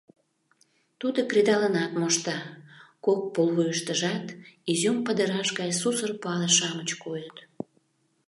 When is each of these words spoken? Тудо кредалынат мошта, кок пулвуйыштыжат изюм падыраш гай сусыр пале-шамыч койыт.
Тудо 0.99 1.19
кредалынат 1.29 1.91
мошта, 1.99 2.37
кок 3.05 3.21
пулвуйыштыжат 3.33 4.25
изюм 4.71 4.97
падыраш 5.05 5.49
гай 5.59 5.71
сусыр 5.79 6.11
пале-шамыч 6.21 6.89
койыт. 7.03 7.37